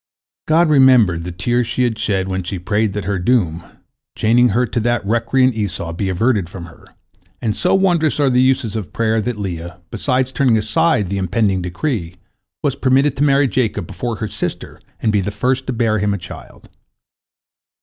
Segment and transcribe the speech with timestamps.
[0.47, 3.61] "God remembered the tears she had shed when she prayed that her doom,
[4.17, 6.87] chaining her to that recreant Esau, be averted from her,
[7.39, 11.61] and so wondrous are the uses of prayer that Leah, besides turning aside the impending
[11.61, 12.15] decree,
[12.63, 16.15] was permitted to marry Jacob before her sister and be the first to bear him
[16.15, 16.67] a child.